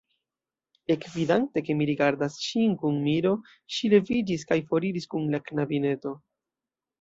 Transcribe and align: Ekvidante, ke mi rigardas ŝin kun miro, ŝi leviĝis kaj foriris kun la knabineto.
Ekvidante, 0.93 1.61
ke 1.67 1.75
mi 1.81 1.87
rigardas 1.89 2.37
ŝin 2.45 2.73
kun 2.85 2.97
miro, 3.03 3.35
ŝi 3.75 3.93
leviĝis 3.95 4.47
kaj 4.53 4.59
foriris 4.73 5.07
kun 5.13 5.29
la 5.37 5.43
knabineto. 5.51 6.17